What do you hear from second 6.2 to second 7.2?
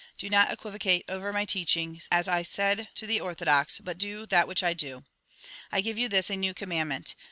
a new commandment.